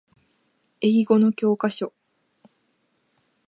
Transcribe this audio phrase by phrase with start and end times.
[0.81, 1.93] 英語の教科書